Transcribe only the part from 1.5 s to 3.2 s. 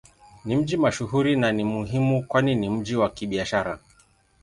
ni muhimu kwani ni mji wa